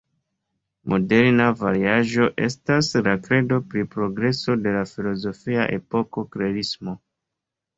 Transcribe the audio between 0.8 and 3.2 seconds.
Moderna variaĵo estas la